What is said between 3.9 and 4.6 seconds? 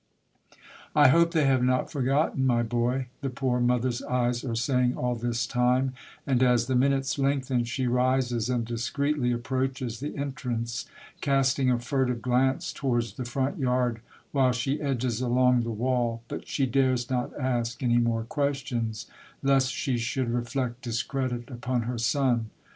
eyes are